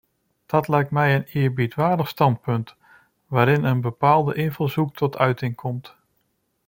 Dat 0.45 0.67
lijkt 0.67 0.91
mij 0.91 1.15
een 1.15 1.23
eerbiedwaardig 1.23 2.07
standpunt, 2.07 2.75
waarin 3.27 3.63
een 3.63 3.81
bepaalde 3.81 4.33
invalshoek 4.33 4.93
tot 4.95 5.17
uiting 5.17 5.55
komt. 5.55 5.95